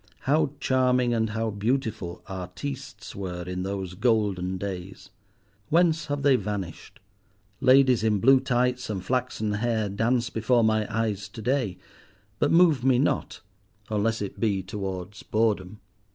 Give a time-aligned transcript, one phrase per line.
[0.21, 5.11] how charming and how beautiful "artistes" were in those golden days!
[5.69, 6.99] Whence have they vanished?
[7.59, 11.77] Ladies in blue tights and flaxen hair dance before my eyes to day,
[12.39, 13.41] but move me not,
[13.91, 15.79] unless it be towards boredom.